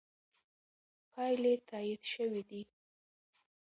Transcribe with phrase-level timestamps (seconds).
[1.11, 2.61] پایلې تایید شوې دي.